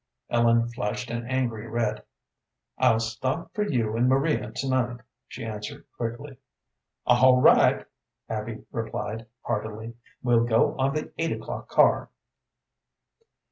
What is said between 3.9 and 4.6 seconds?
and Maria